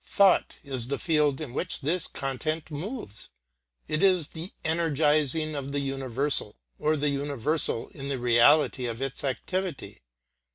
Thought 0.03 0.57
is 0.63 0.87
the 0.87 0.97
field 0.97 1.39
in 1.39 1.53
which 1.53 1.81
this 1.81 2.07
content 2.07 2.71
moves; 2.71 3.29
it 3.87 4.01
is 4.01 4.29
the 4.29 4.51
energising 4.65 5.53
of 5.55 5.73
the 5.73 5.79
universal, 5.79 6.55
or 6.79 6.97
the 6.97 7.09
universal 7.09 7.89
in 7.89 8.09
the 8.09 8.17
reality 8.17 8.87
of 8.87 8.99
its 8.99 9.23
activity. 9.23 10.01